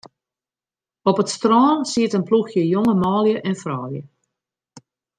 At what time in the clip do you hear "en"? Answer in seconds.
3.49-3.59